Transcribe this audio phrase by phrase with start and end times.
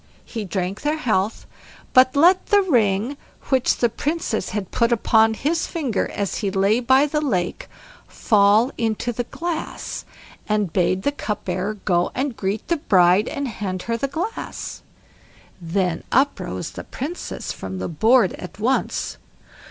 [0.25, 1.45] He drank their health,
[1.93, 3.17] but let the ring
[3.49, 7.67] which the Princess had put upon his finger as he lay by the lake
[8.07, 10.03] fall into the glass,
[10.49, 14.81] and bade the cupbearer go and greet the bride and hand her the glass.
[15.61, 19.17] Then up rose the Princess from the board at once.